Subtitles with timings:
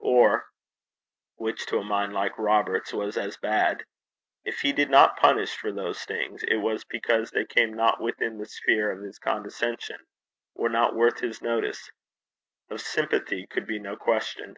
[0.00, 0.46] Or
[1.36, 3.84] which to a mind like Robert's was as bad
[4.44, 8.38] if he did not punish for these things, it was because they came not within
[8.38, 10.00] the sphere of his condescension,
[10.56, 11.92] were not worth his notice:
[12.68, 14.56] of sympathy could be no question.